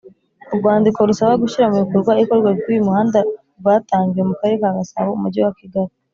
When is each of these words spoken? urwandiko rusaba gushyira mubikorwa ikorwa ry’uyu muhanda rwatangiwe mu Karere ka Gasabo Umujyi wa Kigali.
urwandiko 0.53 0.99
rusaba 1.09 1.41
gushyira 1.43 1.71
mubikorwa 1.71 2.11
ikorwa 2.23 2.49
ry’uyu 2.57 2.85
muhanda 2.87 3.19
rwatangiwe 3.59 4.23
mu 4.29 4.33
Karere 4.39 4.57
ka 4.61 4.71
Gasabo 4.77 5.09
Umujyi 5.13 5.41
wa 5.45 5.53
Kigali. 5.59 5.91